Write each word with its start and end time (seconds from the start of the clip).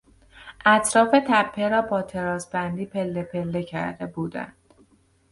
اطراف 0.65 1.11
تپه 1.27 1.69
را 1.69 1.81
با 1.81 2.01
تراس 2.01 2.49
بندی 2.49 2.85
پله 2.85 3.23
پله 3.23 3.63
کرده 3.63 4.05
بودند. 4.05 4.55